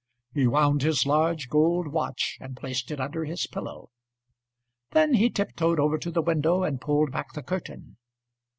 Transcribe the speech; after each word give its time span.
He 0.33 0.47
wound 0.47 0.81
his 0.81 1.05
large 1.05 1.47
gold 1.47 1.89
watchAnd 1.89 2.55
placed 2.57 2.89
it 2.89 2.99
under 2.99 3.23
his 3.23 3.45
pillow. 3.45 3.91
Then 4.93 5.13
he 5.13 5.29
tiptoed 5.29 5.79
over 5.79 5.99
to 5.99 6.09
the 6.09 6.23
window 6.23 6.63
and 6.63 6.81
pulled 6.81 7.11
back 7.11 7.33
the 7.33 7.43
curtain. 7.43 7.97